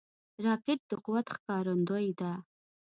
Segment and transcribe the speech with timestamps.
[0.45, 2.31] راکټ د قوت ښکارندوی ده